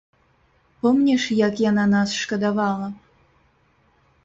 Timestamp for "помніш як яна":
0.85-1.85